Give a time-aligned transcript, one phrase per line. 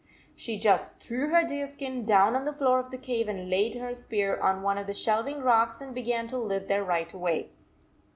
[0.35, 3.75] She just threw her deer skin down on the floor of the cave and laid
[3.75, 7.51] her spear on one of the shelving rocks and began to live there right away.